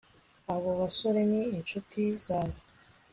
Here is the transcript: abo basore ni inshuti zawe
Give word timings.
abo 0.53 0.69
basore 0.81 1.21
ni 1.31 1.41
inshuti 1.57 2.01
zawe 2.25 2.57